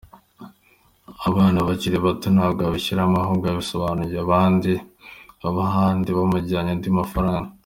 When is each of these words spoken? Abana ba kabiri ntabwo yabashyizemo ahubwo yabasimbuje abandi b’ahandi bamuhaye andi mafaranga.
Abana 1.29 1.57
ba 1.67 1.73
kabiri 1.81 2.27
ntabwo 2.35 2.59
yabashyizemo 2.61 3.17
ahubwo 3.23 3.45
yabasimbuje 3.47 4.17
abandi 4.25 4.71
b’ahandi 5.55 6.09
bamuhaye 6.17 6.57
andi 6.73 6.89
mafaranga. 6.99 7.49